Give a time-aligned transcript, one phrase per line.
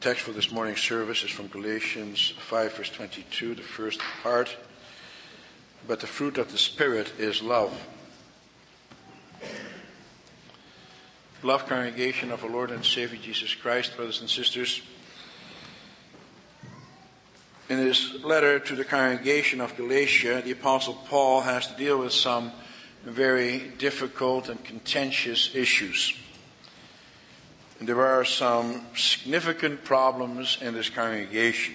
[0.00, 4.56] text for this morning's service is from Galatians 5, verse 22, the first part.
[5.88, 7.86] But the fruit of the Spirit is love.
[11.40, 14.82] Beloved congregation of our Lord and Savior Jesus Christ, brothers and sisters,
[17.68, 22.12] in his letter to the congregation of Galatia, the Apostle Paul has to deal with
[22.12, 22.52] some
[23.04, 26.14] very difficult and contentious issues.
[27.80, 31.74] There are some significant problems in this congregation.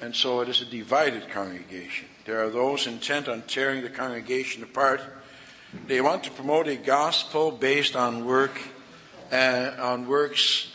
[0.00, 2.08] And so it is a divided congregation.
[2.24, 5.00] There are those intent on tearing the congregation apart.
[5.86, 8.60] They want to promote a gospel based on work,
[9.30, 10.72] on works,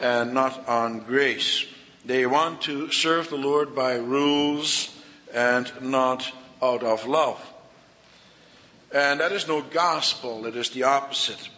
[0.00, 1.66] and not on grace.
[2.06, 4.96] They want to serve the Lord by rules
[5.34, 6.32] and not
[6.62, 7.46] out of love.
[8.90, 11.50] And that is no gospel, it is the opposite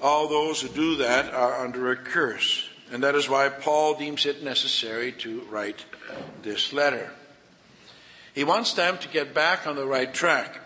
[0.00, 2.68] all those who do that are under a curse.
[2.92, 5.84] And that is why Paul deems it necessary to write
[6.42, 7.10] this letter.
[8.34, 10.60] He wants them to get back on the right track,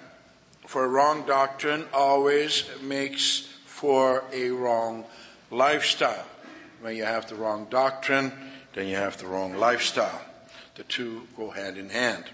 [0.67, 5.05] for a wrong doctrine always makes for a wrong
[5.50, 6.27] lifestyle.
[6.81, 8.33] When you have the wrong doctrine,
[8.75, 10.20] then you have the wrong lifestyle.
[10.75, 12.25] The two go hand in hand.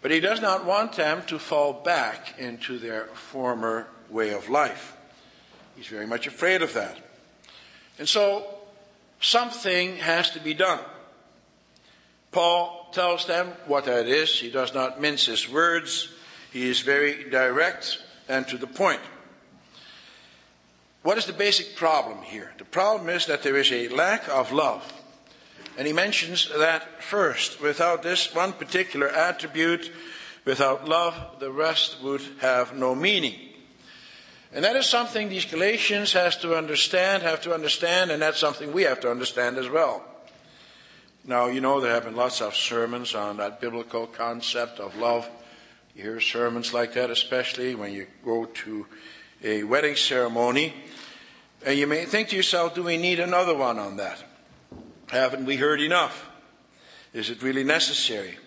[0.00, 4.96] But he does not want them to fall back into their former way of life.
[5.82, 6.96] He's very much afraid of that.
[7.98, 8.46] And so
[9.20, 10.78] something has to be done.
[12.30, 14.30] Paul tells them what that is.
[14.38, 16.08] He does not mince his words.
[16.52, 19.00] He is very direct and to the point.
[21.02, 22.52] What is the basic problem here?
[22.58, 24.84] The problem is that there is a lack of love.
[25.76, 27.60] And he mentions that first.
[27.60, 29.90] Without this one particular attribute,
[30.44, 33.51] without love, the rest would have no meaning.
[34.54, 38.72] And that is something these Galatians has to understand, have to understand, and that's something
[38.72, 40.04] we have to understand as well.
[41.24, 45.28] Now, you know there have been lots of sermons on that biblical concept of love.
[45.94, 48.86] You hear sermons like that, especially when you go to
[49.42, 50.74] a wedding ceremony.
[51.64, 54.22] And you may think to yourself, do we need another one on that?
[55.08, 56.28] Haven't we heard enough?
[57.14, 58.38] Is it really necessary?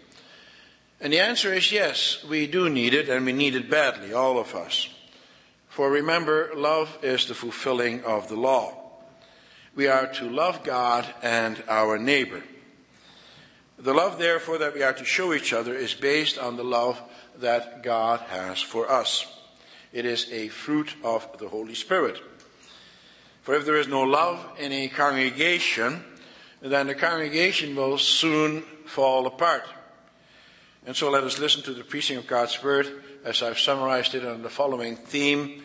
[0.99, 4.37] And the answer is yes, we do need it, and we need it badly, all
[4.37, 4.89] of us.
[5.75, 8.77] For remember, love is the fulfilling of the law.
[9.75, 12.41] We are to love God and our neighbor.
[13.77, 17.01] The love, therefore, that we are to show each other is based on the love
[17.39, 19.27] that God has for us.
[19.91, 22.21] It is a fruit of the Holy Spirit.
[23.41, 26.05] For if there is no love in a congregation,
[26.61, 29.67] then the congregation will soon fall apart.
[30.85, 34.23] And so let us listen to the preaching of God's Word as I've summarized it
[34.23, 35.63] on the following theme.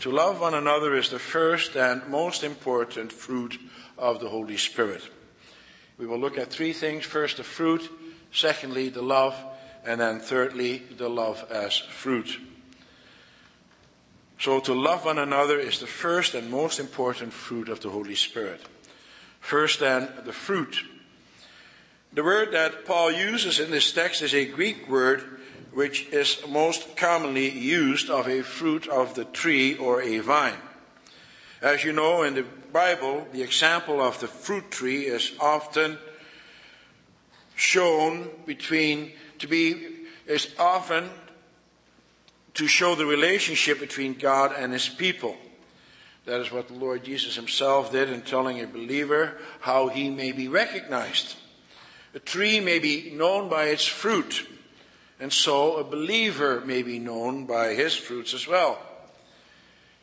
[0.00, 3.58] To love one another is the first and most important fruit
[3.96, 5.08] of the Holy Spirit.
[5.98, 7.04] We will look at three things.
[7.04, 7.88] First, the fruit.
[8.32, 9.36] Secondly, the love.
[9.86, 12.38] And then thirdly, the love as fruit.
[14.40, 18.16] So to love one another is the first and most important fruit of the Holy
[18.16, 18.62] Spirit.
[19.38, 20.82] First then, the fruit.
[22.12, 25.39] The word that Paul uses in this text is a Greek word
[25.72, 30.58] which is most commonly used of a fruit of the tree or a vine.
[31.62, 35.98] As you know, in the Bible, the example of the fruit tree is often
[37.54, 39.86] shown between, to be,
[40.26, 41.10] is often
[42.54, 45.36] to show the relationship between God and his people.
[46.24, 50.32] That is what the Lord Jesus himself did in telling a believer how he may
[50.32, 51.36] be recognized.
[52.14, 54.46] A tree may be known by its fruit.
[55.20, 58.78] And so a believer may be known by his fruits as well.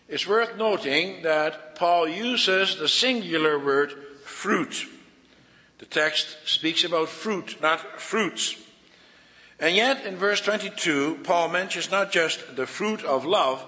[0.07, 3.91] It's worth noting that Paul uses the singular word
[4.23, 4.87] fruit.
[5.79, 8.55] The text speaks about fruit, not fruits.
[9.59, 13.65] And yet, in verse 22, Paul mentions not just the fruit of love,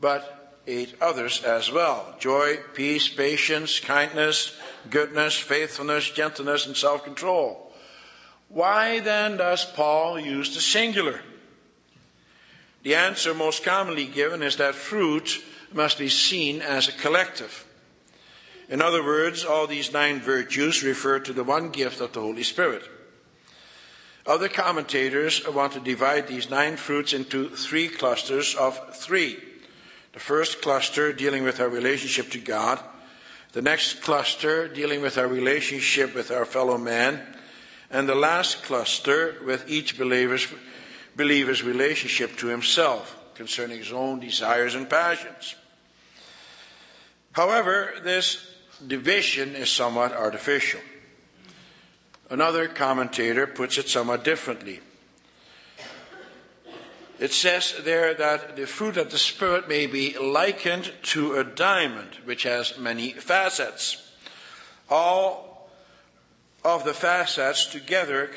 [0.00, 4.56] but eight others as well joy, peace, patience, kindness,
[4.90, 7.67] goodness, faithfulness, gentleness, and self control.
[8.48, 11.20] Why then does Paul use the singular?
[12.82, 15.42] The answer most commonly given is that fruit
[15.72, 17.66] must be seen as a collective.
[18.68, 22.42] In other words, all these nine virtues refer to the one gift of the Holy
[22.42, 22.82] Spirit.
[24.26, 29.38] Other commentators want to divide these nine fruits into three clusters of three.
[30.12, 32.78] The first cluster dealing with our relationship to God,
[33.52, 37.22] the next cluster dealing with our relationship with our fellow man,
[37.90, 40.46] and the last cluster with each believer's,
[41.16, 45.54] believer's relationship to himself concerning his own desires and passions.
[47.32, 48.46] However, this
[48.86, 50.80] division is somewhat artificial.
[52.30, 54.80] Another commentator puts it somewhat differently.
[57.18, 62.18] It says there that the fruit of the Spirit may be likened to a diamond,
[62.24, 64.12] which has many facets.
[64.88, 65.47] All
[66.64, 68.28] of the facets together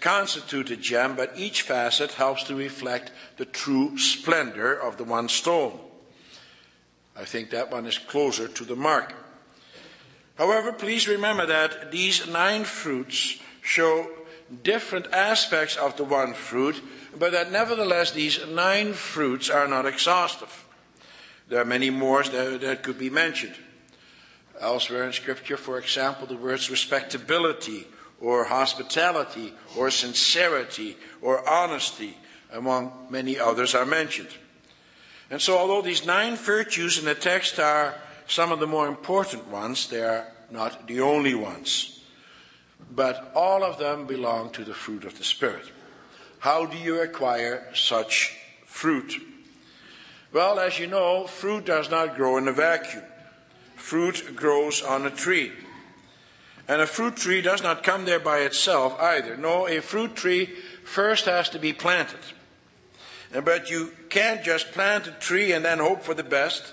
[0.00, 5.28] constitute a gem, but each facet helps to reflect the true splendor of the one
[5.28, 5.78] stone.
[7.16, 9.14] I think that one is closer to the mark.
[10.36, 14.08] However, please remember that these nine fruits show
[14.62, 16.82] different aspects of the one fruit,
[17.16, 20.64] but that nevertheless these nine fruits are not exhaustive.
[21.48, 23.54] There are many more that, could be mentioned.
[24.64, 27.86] Elsewhere in Scripture, for example, the words respectability,
[28.18, 32.16] or hospitality, or sincerity, or honesty,
[32.50, 34.30] among many others, are mentioned.
[35.30, 37.94] And so, although these nine virtues in the text are
[38.26, 42.00] some of the more important ones, they are not the only ones.
[42.90, 45.66] But all of them belong to the fruit of the Spirit.
[46.38, 48.34] How do you acquire such
[48.64, 49.20] fruit?
[50.32, 53.04] Well, as you know, fruit does not grow in a vacuum.
[53.84, 55.52] Fruit grows on a tree.
[56.66, 59.36] And a fruit tree does not come there by itself either.
[59.36, 60.46] No, a fruit tree
[60.84, 62.20] first has to be planted.
[63.30, 66.72] But you can't just plant a tree and then hope for the best.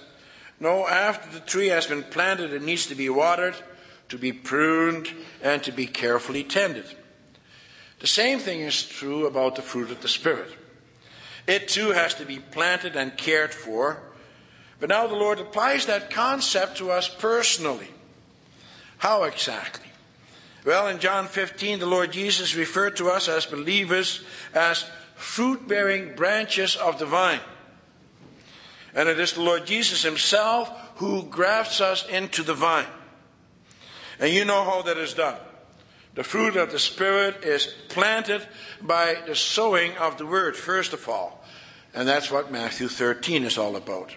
[0.58, 3.56] No, after the tree has been planted, it needs to be watered,
[4.08, 5.10] to be pruned,
[5.44, 6.96] and to be carefully tended.
[8.00, 10.56] The same thing is true about the fruit of the Spirit.
[11.46, 14.02] It too has to be planted and cared for.
[14.82, 17.88] But now the Lord applies that concept to us personally.
[18.98, 19.88] How exactly?
[20.66, 24.26] Well, in John 15, the Lord Jesus referred to us as believers
[24.56, 27.40] as fruit bearing branches of the vine.
[28.96, 32.88] And it is the Lord Jesus Himself who grafts us into the vine.
[34.20, 35.38] And you know how that is done.
[36.16, 38.46] The fruit of the Spirit is planted
[38.82, 41.44] by the sowing of the Word, first of all.
[41.94, 44.16] And that's what Matthew 13 is all about.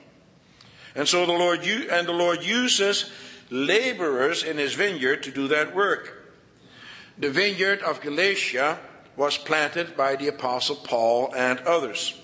[0.95, 3.11] And so the Lord, and the Lord uses
[3.51, 6.33] laborers in His vineyard to do that work.
[7.19, 8.79] The vineyard of Galatia
[9.17, 12.21] was planted by the apostle Paul and others.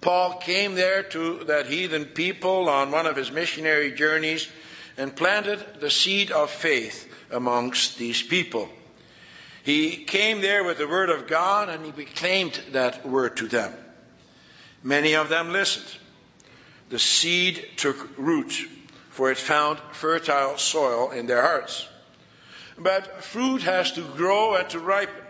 [0.00, 4.48] Paul came there to that heathen people on one of his missionary journeys
[4.96, 8.68] and planted the seed of faith amongst these people.
[9.62, 13.74] He came there with the word of God and he proclaimed that word to them.
[14.82, 15.98] Many of them listened.
[16.88, 18.52] The seed took root,
[19.10, 21.88] for it found fertile soil in their hearts.
[22.78, 25.24] But fruit has to grow and to ripen.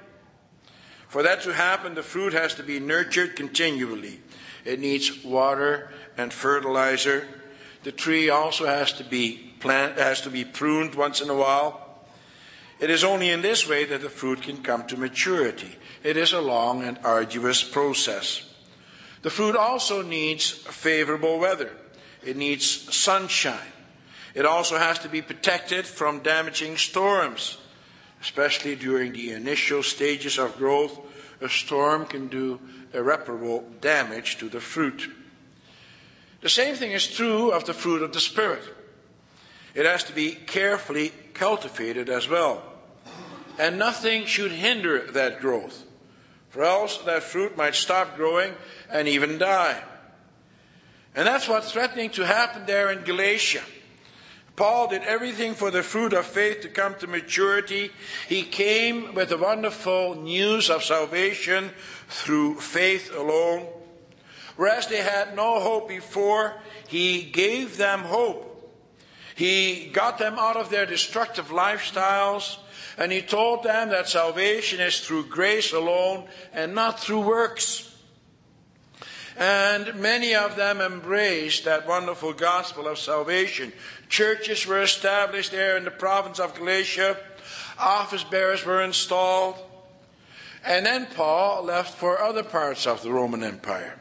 [1.09, 4.21] For that to happen, the fruit has to be nurtured continually.
[4.65, 7.27] It needs water and fertilizer.
[7.83, 12.05] The tree also has to be plant, has to be pruned once in a while.
[12.79, 15.77] It is only in this way that the fruit can come to maturity.
[16.05, 18.48] It is a long and arduous process.
[19.23, 21.73] The fruit also needs favorable weather.
[22.25, 23.73] It needs sunshine.
[24.35, 27.59] It also has to be protected from damaging storms.
[28.21, 30.99] Especially during the initial stages of growth,
[31.41, 32.61] a storm can do
[32.93, 35.11] irreparable damage to the fruit.
[36.41, 38.63] The same thing is true of the fruit of the Spirit.
[39.75, 42.63] It has to be carefully cultivated as well.
[43.59, 45.85] And nothing should hinder that growth,
[46.65, 48.53] else that fruit might stop growing
[48.91, 49.83] and even die.
[51.15, 53.63] And that's what's threatening to happen there in Galatia.
[54.57, 57.93] Paul did everything for the fruit of faith to come to maturity.
[58.29, 61.71] He came with the wonderful news of salvation
[62.09, 63.69] through faith alone.
[64.57, 66.55] Whereas they had no hope before,
[66.89, 68.47] he gave them hope.
[69.37, 72.59] He got them out of their destructive lifestyles,
[72.99, 77.85] and he told them that salvation is through grace alone and not through works.
[79.37, 83.73] And many of them embraced that wonderful gospel of salvation.
[84.09, 87.17] Churches were established there in the province of Galatia.
[87.79, 89.55] Office bearers were installed.
[90.65, 93.97] And then Paul left for other parts of the Roman Empire.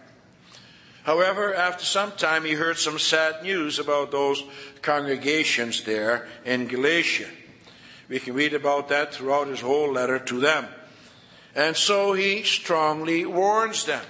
[1.03, 4.43] However, after some time, he heard some sad news about those
[4.81, 7.27] congregations there in Galatia.
[8.09, 10.67] We can read about that throughout his whole letter to them.
[11.55, 14.03] And so he strongly warns them.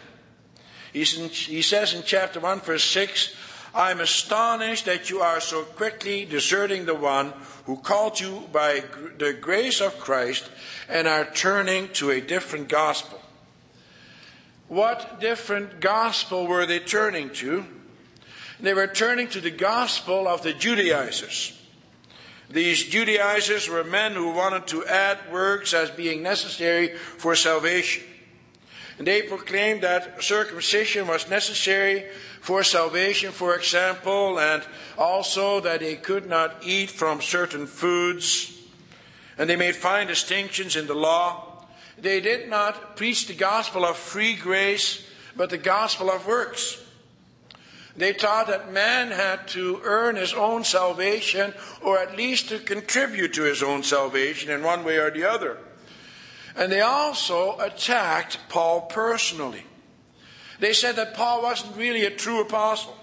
[0.94, 3.36] He says in chapter 1, verse 6,
[3.74, 7.34] I'm astonished that you are so quickly deserting the one
[7.66, 8.84] who called you by
[9.18, 10.50] the grace of Christ
[10.89, 13.20] and are turning to a different gospel.
[14.68, 17.66] What different gospel were they turning to?
[18.60, 21.57] They were turning to the gospel of the Judaizers.
[22.50, 28.04] These Judaizers were men who wanted to add works as being necessary for salvation.
[28.98, 32.06] And they proclaimed that circumcision was necessary
[32.42, 34.63] for salvation, for example, and
[34.98, 38.54] also that they could not eat from certain foods.
[39.38, 41.66] And they made fine distinctions in the law.
[42.00, 46.82] They did not preach the gospel of free grace, but the gospel of works.
[47.98, 53.34] They taught that man had to earn his own salvation, or at least to contribute
[53.34, 55.58] to his own salvation in one way or the other.
[56.56, 59.63] And they also attacked Paul personally.
[60.60, 62.96] They said that Paul wasn't really a true apostle.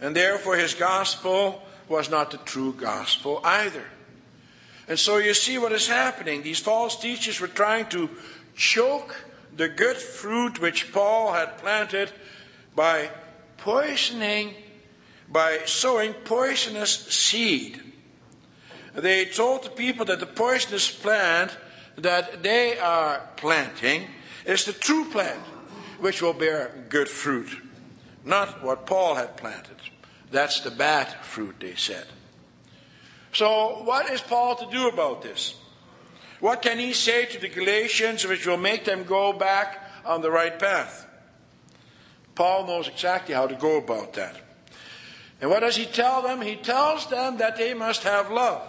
[0.00, 3.84] And therefore his gospel was not the true gospel either.
[4.88, 6.42] And so you see what is happening.
[6.42, 8.10] These false teachers were trying to
[8.56, 9.24] choke
[9.56, 12.10] the good fruit which Paul had planted
[12.74, 13.10] by
[13.62, 14.54] poisoning,
[15.28, 17.80] by sowing poisonous seed.
[18.94, 21.56] They told the people that the poisonous plant
[21.96, 24.08] that they are planting
[24.44, 25.40] is the true plant,
[26.00, 27.50] which will bear good fruit,
[28.24, 29.76] not what Paul had planted.
[30.30, 32.06] That's the bad fruit, they said.
[33.32, 35.54] So, what is Paul to do about this?
[36.40, 40.30] What can he say to the Galatians which will make them go back on the
[40.30, 41.06] right path?
[42.34, 44.36] Paul knows exactly how to go about that.
[45.40, 46.40] And what does he tell them?
[46.40, 48.62] He tells them that they must have love.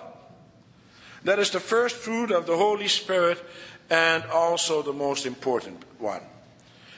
[1.24, 3.44] That is the first fruit of the Holy Spirit
[3.90, 6.22] and also the most important one.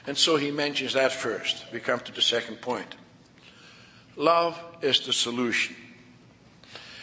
[0.07, 1.65] And so he mentions that first.
[1.73, 2.95] We come to the second point.
[4.15, 5.75] Love is the solution.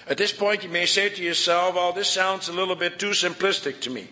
[0.08, 3.10] At this point, you may say to yourself, well, this sounds a little bit too
[3.10, 4.08] simplistic to me.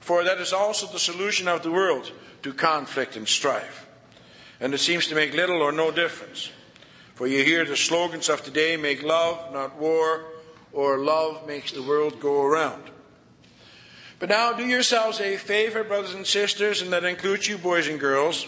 [0.00, 2.10] For that is also the solution of the world
[2.42, 3.86] to conflict and strife.
[4.62, 6.52] And it seems to make little or no difference.
[7.14, 10.24] For you hear the slogans of today make love, not war,
[10.72, 12.84] or love makes the world go around.
[14.20, 17.98] But now do yourselves a favor, brothers and sisters, and that includes you boys and
[17.98, 18.46] girls.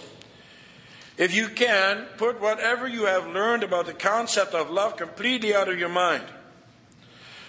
[1.18, 5.68] If you can, put whatever you have learned about the concept of love completely out
[5.68, 6.22] of your mind.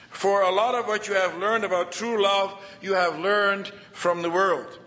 [0.09, 4.23] For a lot of what you have learned about true love, you have learned from
[4.23, 4.79] the world.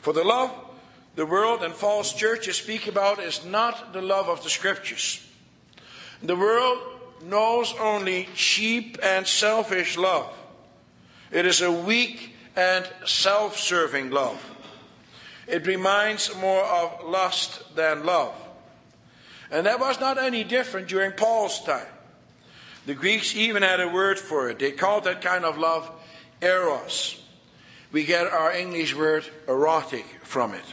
[0.00, 0.63] For the love
[1.16, 5.24] the world and false churches speak about is not the love of the scriptures.
[6.22, 6.78] The world
[7.22, 10.32] knows only cheap and selfish love.
[11.30, 14.42] It is a weak and self serving love.
[15.46, 18.34] It reminds more of lust than love.
[19.50, 21.86] And that was not any different during Paul's time.
[22.86, 24.58] The Greeks even had a word for it.
[24.58, 25.90] They called that kind of love
[26.40, 27.22] eros.
[27.92, 30.64] We get our English word erotic from it.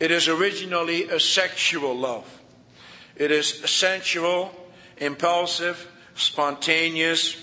[0.00, 2.40] It is originally a sexual love.
[3.16, 4.52] It is sensual,
[4.98, 7.36] impulsive, spontaneous,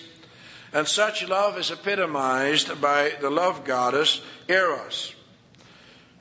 [0.71, 5.15] and such love is epitomized by the love goddess Eros.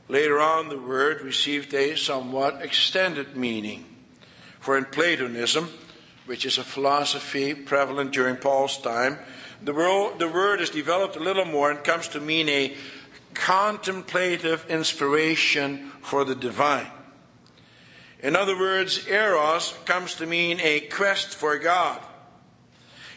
[0.08, 3.84] Later on, the word received a somewhat extended meaning.
[4.60, 5.70] For in Platonism,
[6.26, 9.18] which is a philosophy prevalent during Paul's time,
[9.62, 12.76] the word, is developed a little more and comes to mean a
[13.34, 16.90] contemplative inspiration for the divine.
[18.22, 22.00] In other words, eros comes to mean a quest for God.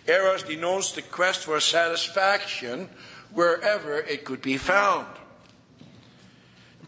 [0.05, 2.89] Eros denotes the quest for satisfaction
[3.31, 5.07] wherever it could be found.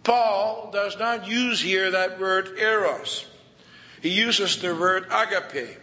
[0.03, 3.25] Paul does not use here that word eros.
[4.01, 5.77] He uses the word agape.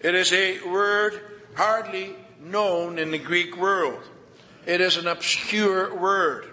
[0.00, 1.20] It is a word
[1.54, 4.02] hardly known in the Greek world.
[4.66, 6.46] It is an obscure word.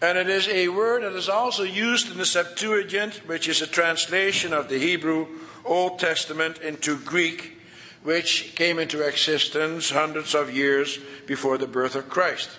[0.00, 3.66] And it is a word that is also used in the Septuagint, which is a
[3.66, 5.26] translation of the Hebrew
[5.64, 7.58] Old Testament into Greek,
[8.02, 12.50] which came into existence hundreds of years before the birth of Christ.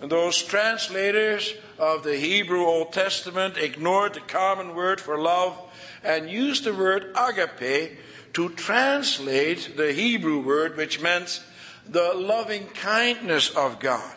[0.00, 5.58] And those translators of the Hebrew Old Testament ignored the common word for love
[6.04, 7.98] and used the word agape
[8.34, 11.42] to translate the Hebrew word, which meant
[11.90, 14.14] the loving kindness of God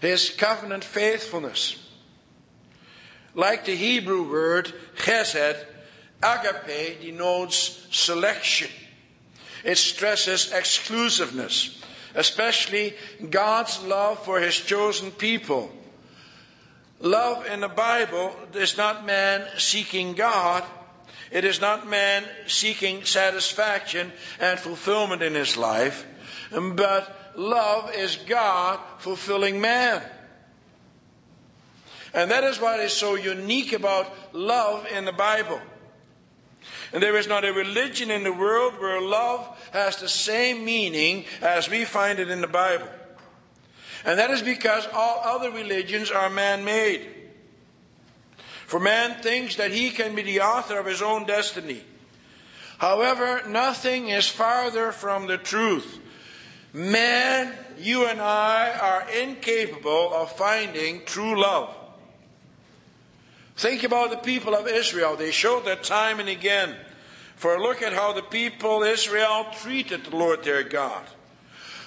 [0.00, 1.76] his covenant faithfulness.
[3.34, 5.64] Like the Hebrew word chesed,
[6.22, 8.70] agape denotes selection.
[9.62, 11.82] It stresses exclusiveness,
[12.14, 12.94] especially
[13.28, 15.70] God's love for his chosen people.
[16.98, 20.64] Love in the Bible is not man seeking God.
[21.30, 26.04] It is not man seeking satisfaction and fulfillment in his life,
[26.50, 30.02] but love is God fulfilling man.
[32.12, 35.60] And that is what is so unique about love in the Bible.
[36.92, 41.24] And there is not a religion in the world where love has the same meaning
[41.40, 42.88] as we find it in the Bible.
[44.04, 47.06] And that is because all other religions are man made.
[48.66, 51.82] For man thinks that he can be the author of his own destiny.
[52.78, 55.98] However, nothing is farther from the truth.
[56.72, 61.74] Man, you and I are incapable of finding true love.
[63.56, 65.16] Think about the people of Israel.
[65.16, 66.76] They showed that time and again.
[67.36, 71.02] For look at how the people Israel treated the Lord their God.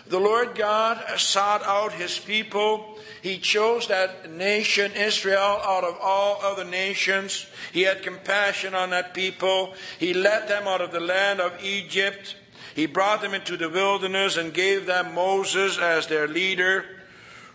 [0.08, 2.98] The Lord God sought out his people.
[3.22, 7.46] He chose that nation, Israel, out of all other nations.
[7.72, 9.76] He had compassion on that people.
[9.98, 12.36] He led them out of the land of Egypt.
[12.76, 16.86] He brought them into the wilderness and gave them Moses as their leader,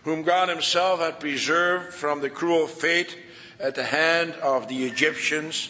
[0.03, 3.17] whom God himself had preserved from the cruel fate
[3.59, 5.69] at the hand of the Egyptians,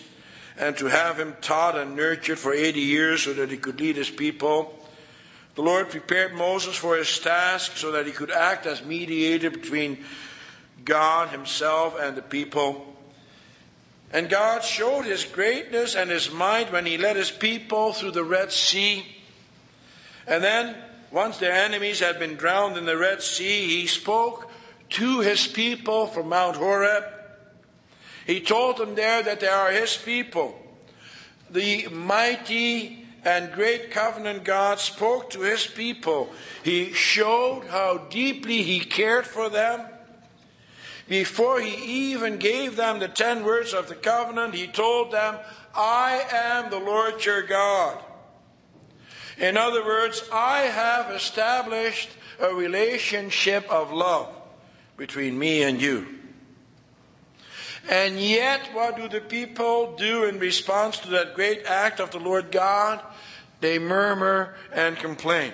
[0.58, 3.96] and to have him taught and nurtured for 80 years so that he could lead
[3.96, 4.76] his people.
[5.56, 10.04] The Lord prepared Moses for his task so that he could act as mediator between
[10.86, 12.86] God himself and the people.
[14.12, 18.24] And God showed his greatness and his might when he led his people through the
[18.24, 19.06] Red Sea.
[20.30, 20.76] And then,
[21.12, 24.50] once their enemies had been drowned in the Red Sea, he spoke
[24.92, 27.04] to his people from Mount Horeb
[28.30, 30.56] he told them there that they are his people.
[31.50, 36.30] The mighty and great covenant God spoke to his people.
[36.62, 39.84] He showed how deeply he cared for them.
[41.08, 45.38] Before he even gave them the ten words of the covenant, he told them,
[45.74, 47.98] I am the Lord your God.
[49.40, 54.30] In other words, I have established a relationship of love
[54.98, 56.08] between me and you.
[57.90, 62.20] And yet, what do the people do in response to that great act of the
[62.20, 63.02] Lord God?
[63.62, 65.54] They murmur and complain.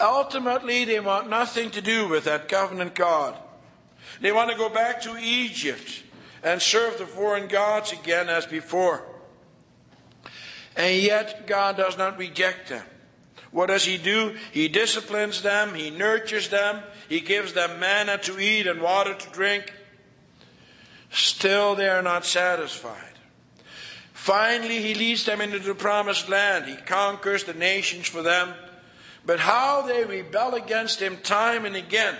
[0.00, 3.36] Ultimately, they want nothing to do with that covenant God.
[4.20, 6.02] They want to go back to Egypt
[6.42, 9.04] and serve the foreign gods again as before.
[10.78, 12.84] And yet, God does not reject them.
[13.50, 14.36] What does He do?
[14.52, 19.30] He disciplines them, He nurtures them, He gives them manna to eat and water to
[19.30, 19.74] drink.
[21.10, 23.04] Still, they are not satisfied.
[24.12, 26.66] Finally, he leads them into the promised land.
[26.66, 28.52] He conquers the nations for them.
[29.24, 32.14] But how they rebel against him time and again.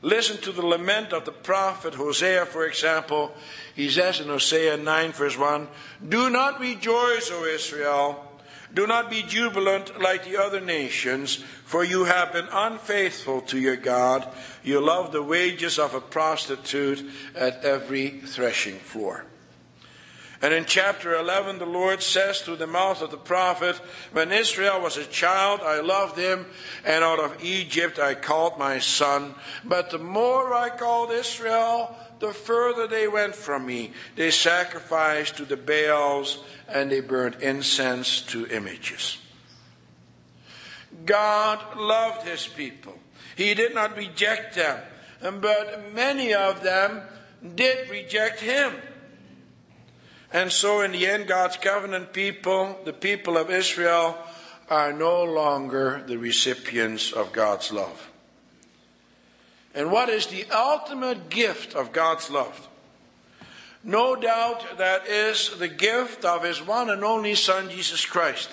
[0.00, 3.32] Listen to the lament of the prophet Hosea, for example.
[3.74, 5.66] He says in Hosea 9, verse 1
[6.08, 8.24] Do not rejoice, O Israel.
[8.72, 13.76] Do not be jubilant like the other nations, for you have been unfaithful to your
[13.76, 14.28] God.
[14.62, 19.24] You love the wages of a prostitute at every threshing floor.
[20.40, 23.74] And in chapter 11, the Lord says through the mouth of the prophet,
[24.12, 26.46] When Israel was a child, I loved him,
[26.84, 29.34] and out of Egypt I called my son.
[29.64, 33.92] But the more I called Israel, the further they went from me.
[34.16, 39.18] They sacrificed to the Baals and they burned incense to images.
[41.04, 42.98] God loved his people.
[43.36, 44.80] He did not reject them,
[45.40, 47.02] but many of them
[47.54, 48.72] did reject him.
[50.32, 54.16] And so, in the end, God's covenant people, the people of Israel,
[54.68, 58.10] are no longer the recipients of God's love.
[59.74, 62.68] And what is the ultimate gift of God's love?
[63.82, 68.50] No doubt that is the gift of his one and only Son, Jesus Christ.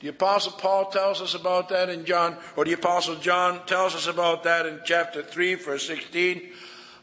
[0.00, 4.06] The Apostle Paul tells us about that in John, or the Apostle John tells us
[4.06, 6.50] about that in chapter 3, verse 16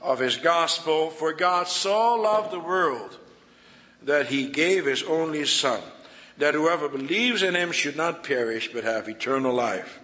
[0.01, 1.09] of his Gospel.
[1.09, 3.17] For God so loved the world
[4.03, 5.81] that he gave his only Son,
[6.37, 9.99] that whoever believes in him should not perish but have eternal life.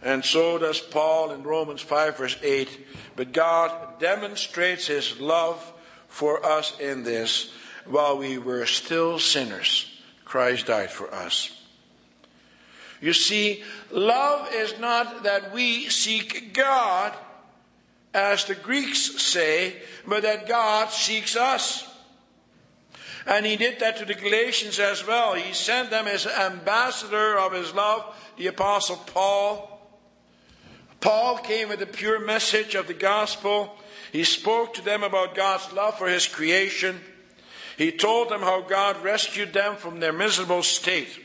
[0.00, 2.86] And so does Paul in Romans 5, verse 8.
[3.16, 5.72] But God demonstrates his love
[6.06, 7.52] for us in this
[7.84, 9.90] while we were still sinners,
[10.24, 11.50] Christ died for us.
[13.00, 17.14] You see, love is not that we seek God,
[18.12, 21.87] as the Greeks say, but that God seeks us.
[23.28, 25.34] And he did that to the Galatians as well.
[25.34, 29.86] He sent them as ambassador of his love, the Apostle Paul.
[31.00, 33.76] Paul came with the pure message of the gospel.
[34.12, 37.00] He spoke to them about God's love for his creation.
[37.76, 41.20] He told them how God rescued them from their miserable state.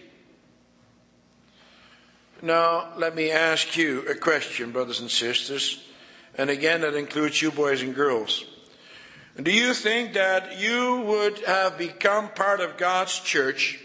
[2.41, 5.81] Now, let me ask you a question, brothers and sisters.
[6.37, 8.43] And again, that includes you boys and girls.
[9.41, 13.80] Do you think that you would have become part of God's church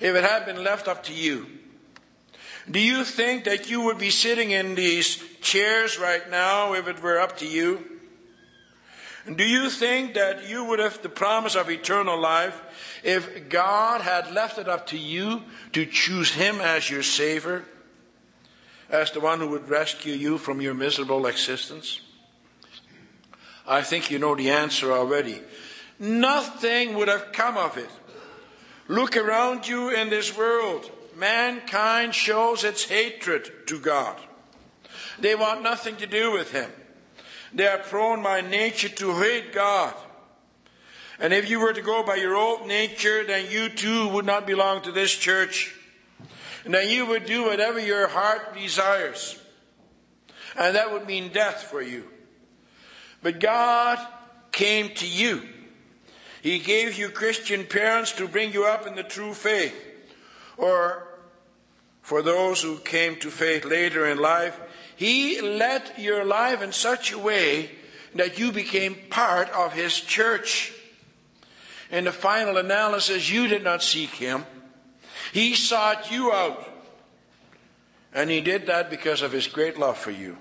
[0.00, 1.46] if it had been left up to you?
[2.70, 7.02] Do you think that you would be sitting in these chairs right now if it
[7.02, 7.84] were up to you?
[9.34, 12.60] Do you think that you would have the promise of eternal life
[13.02, 17.64] if God had left it up to you to choose Him as your Savior,
[18.90, 22.00] as the one who would rescue you from your miserable existence?
[23.66, 25.42] I think you know the answer already.
[25.98, 27.90] Nothing would have come of it.
[28.88, 30.90] Look around you in this world.
[31.16, 34.16] Mankind shows its hatred to God.
[35.18, 36.70] They want nothing to do with Him.
[37.52, 39.94] They are prone by nature to hate God.
[41.18, 44.46] And if you were to go by your old nature, then you too would not
[44.46, 45.74] belong to this church.
[46.64, 49.40] And then you would do whatever your heart desires.
[50.58, 52.04] And that would mean death for you.
[53.26, 53.98] But God
[54.52, 55.42] came to you.
[56.42, 59.74] He gave you Christian parents to bring you up in the true faith.
[60.56, 61.08] Or
[62.02, 64.56] for those who came to faith later in life,
[64.94, 67.72] He led your life in such a way
[68.14, 70.72] that you became part of His church.
[71.90, 74.44] In the final analysis, you did not seek Him.
[75.32, 76.64] He sought you out.
[78.14, 80.38] And He did that because of His great love for you.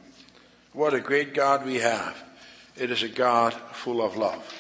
[0.71, 2.24] What a great God we have.
[2.77, 4.53] It is a God full of love.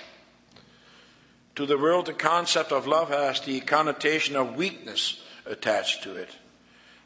[1.55, 6.29] To the world, the concept of love has the connotation of weakness attached to it.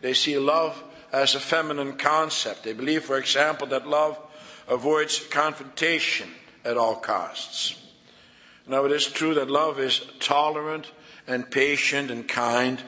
[0.02, 2.63] They see love as a feminine concept.
[2.63, 4.17] They believe, for example, that love
[4.67, 6.30] avoids confrontation
[6.63, 7.76] at all costs.
[8.67, 10.91] Now, it is true that love is tolerant
[11.28, 12.82] and patient and kind.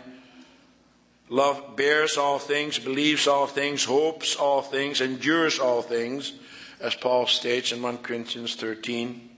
[1.29, 6.33] Love bears all things, believes all things, hopes all things, endures all things
[6.81, 9.29] as Paul states in 1 Corinthians 13.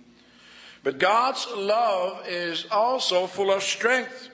[0.83, 4.29] But God's love is also full of strength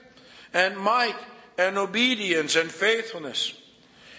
[0.52, 1.16] and might
[1.58, 3.54] and obedience and faithfulness.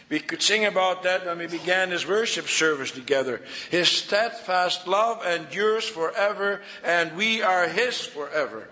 [0.10, 3.42] We could sing about that when we began this worship service together.
[3.70, 8.68] His steadfast love endures forever, and we are His forever.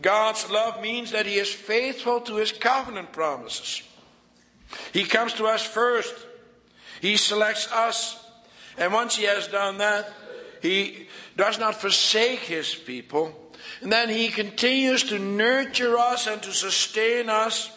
[0.00, 3.82] God's love means that He is faithful to His covenant promises.
[4.92, 6.14] He comes to us first.
[7.02, 8.23] He selects us
[8.76, 10.12] and once he has done that,
[10.60, 13.34] he does not forsake his people.
[13.80, 17.70] And then he continues to nurture us and to sustain us.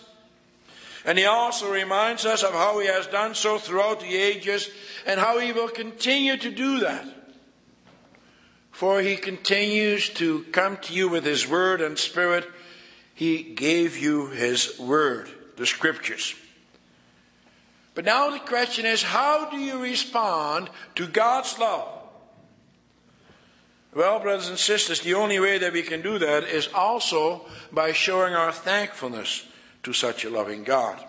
[1.06, 4.70] And he also reminds us of how he has done so throughout the ages
[5.06, 7.06] and how he will continue to do that.
[8.72, 12.48] For he continues to come to you with his word and spirit.
[13.14, 16.36] He gave you his word, the scriptures.
[17.98, 21.88] But now the question is how do you respond to God's love?
[23.92, 27.94] Well, brothers and sisters, the only way that we can do that is also by
[27.94, 29.48] showing our thankfulness
[29.82, 31.04] to such a loving God.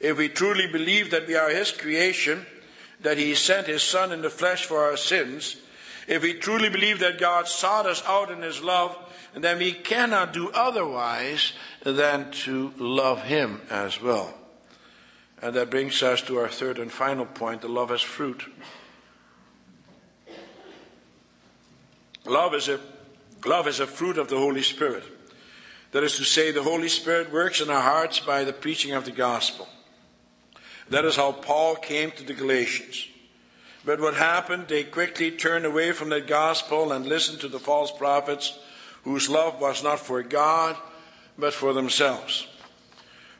[0.00, 2.44] If we truly believe that we are His creation,
[3.02, 5.58] that He sent His Son in the flesh for our sins,
[6.08, 8.98] if we truly believe that God sought us out in His love,
[9.32, 11.52] then we cannot do otherwise
[11.84, 14.34] than to love Him as well.
[15.40, 18.44] And that brings us to our third and final point the love as fruit.
[22.24, 22.80] Love is a
[23.46, 25.04] love is a fruit of the Holy Spirit.
[25.92, 29.04] That is to say, the Holy Spirit works in our hearts by the preaching of
[29.04, 29.68] the gospel.
[30.90, 33.06] That is how Paul came to the Galatians.
[33.84, 34.68] But what happened?
[34.68, 38.58] They quickly turned away from the gospel and listened to the false prophets
[39.04, 40.76] whose love was not for God,
[41.38, 42.46] but for themselves.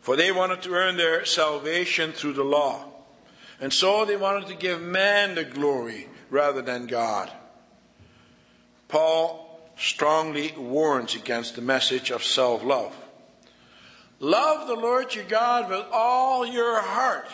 [0.08, 2.82] For they wanted to earn their salvation through the law.
[3.60, 7.30] And so they wanted to give man the glory rather than God.
[8.88, 12.96] Paul strongly warns against the message of self love.
[14.18, 17.28] Love the Lord your God with all your heart.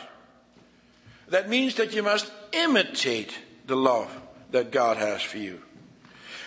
[1.29, 5.63] That means that you must imitate the love that God has for you.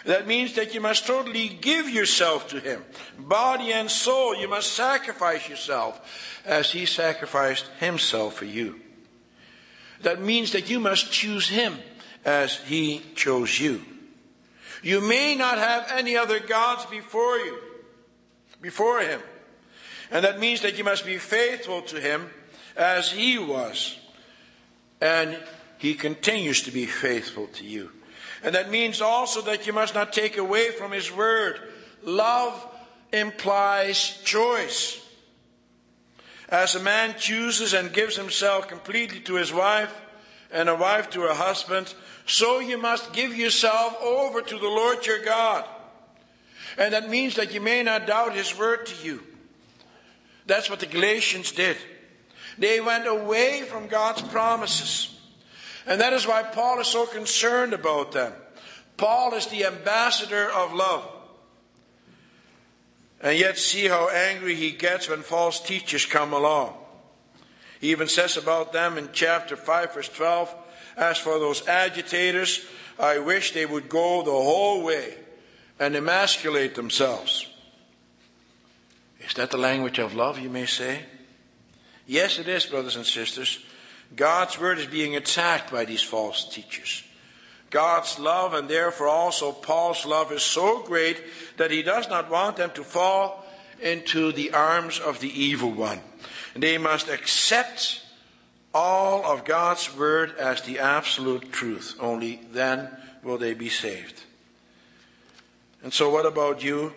[0.08, 2.82] That means that you must totally give yourself to Him.
[3.20, 8.80] Body and soul, you must sacrifice yourself as He sacrificed Himself for you.
[10.04, 11.76] That means that you must choose Him
[12.24, 13.82] as He chose you.
[14.82, 17.58] You may not have any other gods before you,
[18.62, 19.20] before Him.
[20.10, 22.30] And that means that you must be faithful to Him
[22.78, 24.00] as He was.
[25.02, 25.38] And
[25.80, 27.92] He continues to be faithful to you.
[28.48, 31.60] And that means also that you must not take away from His Word.
[32.02, 32.66] Love
[33.12, 35.06] implies choice.
[36.48, 39.94] As a man chooses and gives himself completely to his wife,
[40.50, 41.94] and a wife to her husband,
[42.26, 45.66] so you must give yourself over to the Lord your God.
[46.78, 49.24] And that means that you may not doubt his word to you.
[50.46, 51.76] That's what the Galatians did.
[52.58, 55.17] They went away from God's promises.
[55.88, 58.34] And that is why Paul is so concerned about them.
[58.98, 61.10] Paul is the ambassador of love.
[63.22, 66.76] And yet, see how angry he gets when false teachers come along.
[67.80, 70.54] He even says about them in chapter 5, verse 12
[70.98, 72.66] As for those agitators,
[73.00, 75.16] I wish they would go the whole way
[75.80, 77.48] and emasculate themselves.
[79.22, 81.06] Is that the language of love, you may say?
[82.06, 83.60] Yes, it is, brothers and sisters.
[84.16, 87.04] God's word is being attacked by these false teachers.
[87.70, 91.22] God's love and therefore also Paul's love is so great
[91.58, 93.46] that he does not want them to fall
[93.82, 96.00] into the arms of the evil one.
[96.56, 98.02] They must accept
[98.74, 101.96] all of God's word as the absolute truth.
[102.00, 102.90] Only then
[103.24, 104.24] will they be saved.
[105.84, 106.94] And so, what about you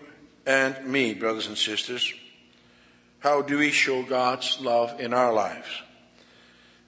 [0.47, 2.13] and me, brothers and sisters?
[3.21, 5.69] How do we show God's love in our lives?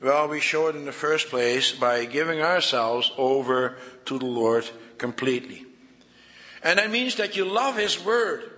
[0.03, 4.69] Well, we show it in the first place by giving ourselves over to the Lord
[4.99, 5.65] completely.
[6.65, 8.51] And that means that you love His Word.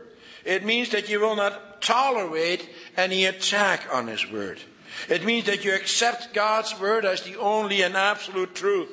[0.46, 4.58] It means that you will not tolerate any attack on His Word.
[5.08, 8.90] It means that you accept God's Word as the only and absolute truth.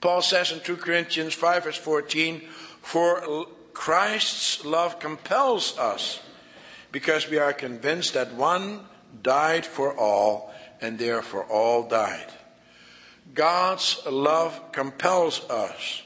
[0.00, 2.40] Paul says in 2 Corinthians 5 verse 14,
[2.82, 6.20] For Christ's love compels us,
[6.92, 8.80] because we are convinced that one
[9.22, 10.49] died for all,
[10.80, 12.32] and therefore all died.
[13.34, 16.02] God's love compels us,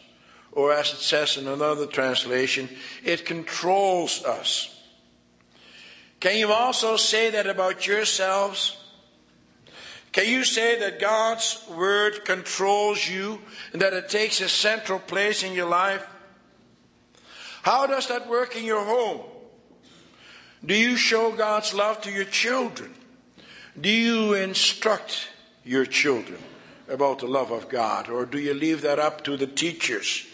[0.52, 2.68] or as it says in another translation,
[3.02, 4.70] it controls us.
[6.20, 8.76] Can you also say that about yourselves?
[10.12, 13.40] Can you say that God's Word controls you
[13.72, 16.06] and that it takes a central place in your life?
[17.62, 19.22] How does that work in your home?
[20.64, 22.94] Do you show God's love to your children?
[23.80, 25.28] Do you instruct
[25.64, 26.38] your children
[26.88, 28.08] about the love of God?
[28.08, 30.26] Or do you leave that up to the teachers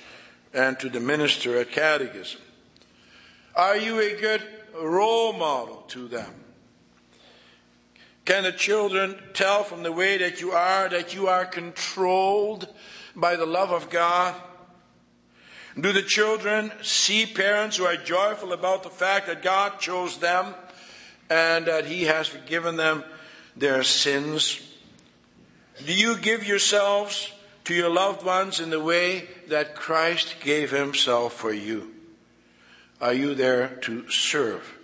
[0.52, 2.40] and to the minister at catechism?
[3.56, 4.42] Are you a good
[4.78, 6.34] role model to them?
[8.26, 12.68] Can the children tell from the way that you are that you are controlled
[13.16, 14.34] by the love of God?
[15.80, 20.54] Do the children see parents who are joyful about the fact that God chose them
[21.30, 23.02] and that He has forgiven them
[23.60, 24.60] their sins?
[25.84, 27.32] Do you give yourselves
[27.64, 31.94] to your loved ones in the way that Christ gave Himself for you?
[33.00, 34.76] Are you there to serve?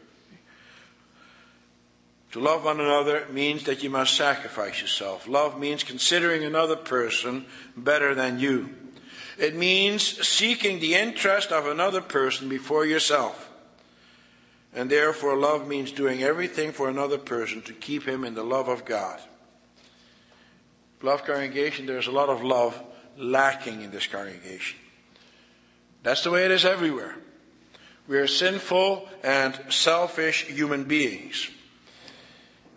[2.32, 5.26] To love one another means that you must sacrifice yourself.
[5.26, 8.74] Love means considering another person better than you.
[9.38, 13.50] It means seeking the interest of another person before yourself.
[14.76, 18.68] And therefore, love means doing everything for another person to keep him in the love
[18.68, 19.18] of God.
[21.00, 22.78] Love congregation, there's a lot of love
[23.16, 24.78] lacking in this congregation.
[26.02, 27.16] That's the way it is everywhere.
[28.06, 31.50] We are sinful and selfish human beings.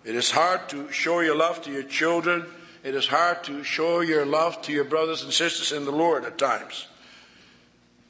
[0.06, 2.46] It is hard to show your love to your children.
[2.82, 6.24] It is hard to show your love to your brothers and sisters in the Lord
[6.24, 6.88] at times.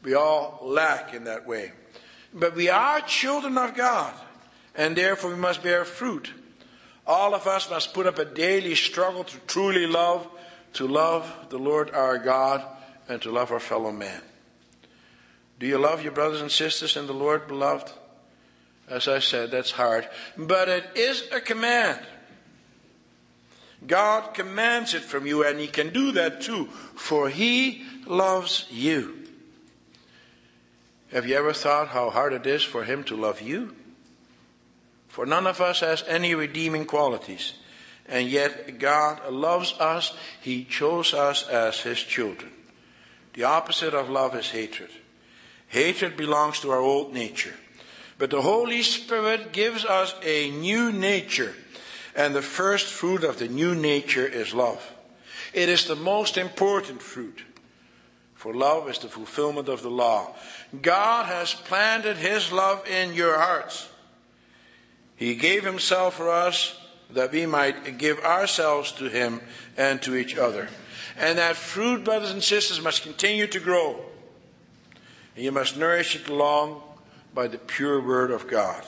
[0.03, 1.71] We all lack in that way.
[2.33, 4.13] But we are children of God,
[4.75, 6.31] and therefore we must bear fruit.
[7.07, 10.27] All of us must put up a daily struggle to truly love,
[10.73, 12.63] to love the Lord our God,
[13.07, 14.21] and to love our fellow man.
[15.59, 17.91] Do you love your brothers and sisters in the Lord, beloved?
[18.87, 20.07] As I said, that's hard.
[20.37, 21.99] But it is a command.
[23.85, 26.65] God commands it from you, and He can do that too,
[26.95, 29.17] for He loves you.
[31.11, 33.75] Have you ever thought how hard it is for Him to love you?
[35.07, 37.53] For none of us has any redeeming qualities.
[38.07, 40.15] And yet God loves us.
[40.41, 42.51] He chose us as His children.
[43.33, 44.89] The opposite of love is hatred.
[45.67, 47.55] Hatred belongs to our old nature.
[48.17, 51.55] But the Holy Spirit gives us a new nature.
[52.15, 54.93] And the first fruit of the new nature is love.
[55.53, 57.43] It is the most important fruit.
[58.35, 60.33] For love is the fulfillment of the law.
[60.81, 63.89] God has planted His love in your hearts.
[65.15, 66.79] He gave Himself for us
[67.11, 69.41] that we might give ourselves to Him
[69.77, 70.69] and to each other.
[71.17, 73.99] And that fruit, brothers and sisters, must continue to grow.
[75.35, 76.81] And you must nourish it along
[77.33, 78.83] by the pure Word of God.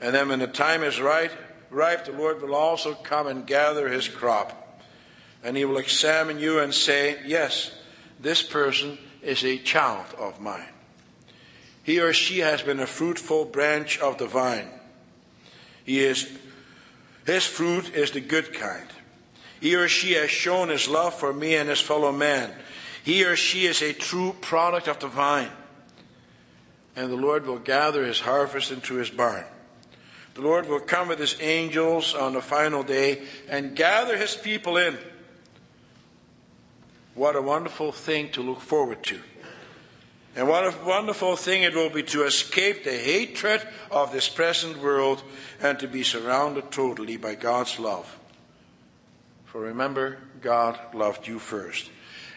[0.00, 1.30] And then when the time is right,
[1.68, 4.56] ripe, the Lord will also come and gather His crop.
[5.42, 7.72] And he will examine you and say, Yes,
[8.18, 10.68] this person is a child of mine.
[11.82, 14.68] He or she has been a fruitful branch of the vine.
[15.84, 16.30] He is,
[17.26, 18.86] his fruit is the good kind.
[19.60, 22.52] He or she has shown his love for me and his fellow man.
[23.02, 25.50] He or she is a true product of the vine.
[26.96, 29.44] And the Lord will gather his harvest into his barn.
[30.34, 34.76] The Lord will come with his angels on the final day and gather his people
[34.76, 34.96] in.
[37.14, 39.20] What a wonderful thing to look forward to.
[40.36, 44.78] And what a wonderful thing it will be to escape the hatred of this present
[44.78, 45.22] world
[45.60, 48.18] and to be surrounded totally by God's love.
[49.46, 51.90] For remember, God loved you first,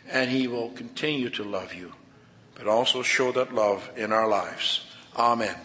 [0.09, 1.93] and He will continue to love you,
[2.55, 4.85] but also show that love in our lives.
[5.15, 5.55] Amen.